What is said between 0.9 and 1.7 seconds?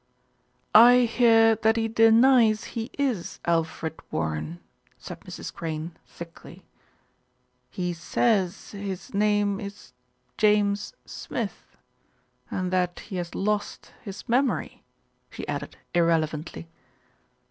hear